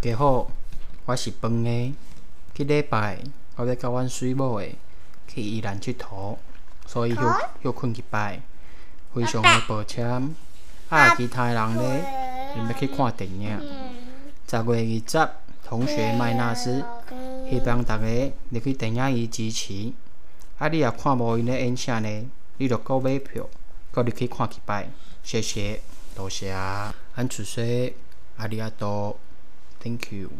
[0.00, 0.48] 家好，
[1.04, 1.94] 我是饭的。
[2.54, 3.18] 去礼拜，
[3.56, 4.68] 我要甲阮水某的
[5.26, 6.36] 去宜兰佚佗，
[6.86, 7.22] 所以休
[7.62, 8.40] 休困一摆，
[9.12, 10.06] 非常的抱歉。
[10.88, 12.04] 啊，其他人咧，
[12.56, 13.58] 要去看电影。
[14.48, 15.30] 十月二十，
[15.64, 16.84] 同学麦纳斯，
[17.50, 18.04] 希望大家
[18.50, 19.92] 入去电影院支持。
[20.58, 22.30] 啊，你也看无因诶演啥呢？
[22.58, 23.48] 你着购买票，
[23.90, 24.88] 阁入去看一摆。
[25.24, 25.80] 谢谢，
[26.14, 26.52] 多谢。
[26.52, 27.62] 安出说，
[28.36, 29.18] 阿里阿多
[29.82, 30.30] ，Thank you。